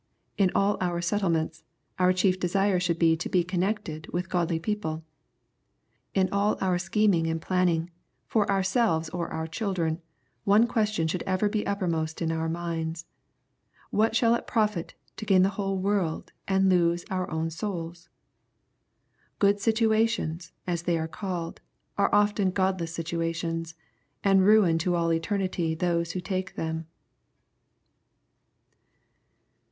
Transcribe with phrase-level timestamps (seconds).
[0.35, 1.63] In all our settlements,
[1.99, 5.03] our chief desire should be to be connected with godly people.
[6.15, 7.91] In all our scheming and planning,
[8.25, 10.01] for ourselves or our children,
[10.43, 13.05] one question should ever be uppermost in our minds:"
[13.91, 18.09] What shall it profit to gain the whole world, and lose our own souls?"
[19.37, 21.61] Good situations, as they are called,
[21.95, 23.75] are often godless situa tions,
[24.23, 26.87] and ruin to aU eternity those who take them.